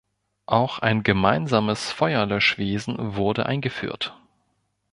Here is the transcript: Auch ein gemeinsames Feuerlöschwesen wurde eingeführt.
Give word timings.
Auch 0.47 0.79
ein 0.79 1.03
gemeinsames 1.03 1.91
Feuerlöschwesen 1.91 2.97
wurde 3.17 3.45
eingeführt. 3.45 4.17